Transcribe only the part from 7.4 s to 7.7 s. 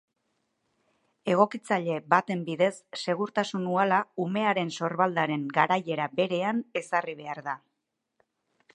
da.